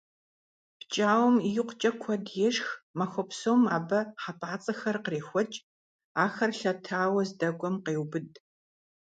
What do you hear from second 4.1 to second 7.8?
хьэпӀацӀэхэр кърехуэкӀ, ахэр лъэтауэ здэкӀуэм